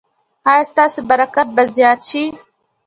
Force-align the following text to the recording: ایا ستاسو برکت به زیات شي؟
ایا 0.49 0.63
ستاسو 0.71 0.99
برکت 1.09 1.47
به 1.55 1.63
زیات 1.73 1.99
شي؟ 2.09 2.23